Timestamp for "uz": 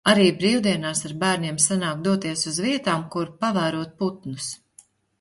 2.55-2.59